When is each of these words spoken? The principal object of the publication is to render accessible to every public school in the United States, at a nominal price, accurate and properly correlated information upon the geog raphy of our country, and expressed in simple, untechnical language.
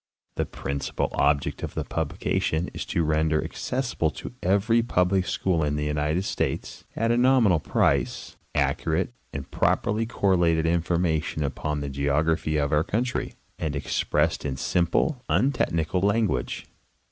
The 0.33 0.47
principal 0.47 1.09
object 1.13 1.61
of 1.61 1.75
the 1.75 1.83
publication 1.83 2.71
is 2.73 2.85
to 2.85 3.03
render 3.03 3.43
accessible 3.43 4.09
to 4.09 4.33
every 4.41 4.81
public 4.81 5.27
school 5.27 5.63
in 5.63 5.75
the 5.75 5.85
United 5.85 6.25
States, 6.25 6.85
at 6.95 7.11
a 7.11 7.17
nominal 7.17 7.59
price, 7.59 8.35
accurate 8.55 9.13
and 9.31 9.51
properly 9.51 10.07
correlated 10.07 10.65
information 10.65 11.43
upon 11.43 11.81
the 11.81 11.87
geog 11.91 12.25
raphy 12.25 12.59
of 12.59 12.73
our 12.73 12.83
country, 12.83 13.35
and 13.59 13.75
expressed 13.75 14.43
in 14.43 14.57
simple, 14.57 15.21
untechnical 15.29 16.01
language. 16.01 16.65